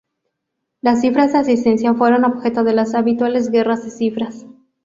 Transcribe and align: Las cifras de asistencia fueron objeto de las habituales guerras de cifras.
Las 0.81 1.01
cifras 1.01 1.31
de 1.31 1.37
asistencia 1.37 1.93
fueron 1.93 2.25
objeto 2.25 2.63
de 2.63 2.73
las 2.73 2.95
habituales 2.95 3.51
guerras 3.51 3.83
de 3.85 3.91
cifras. 3.91 4.47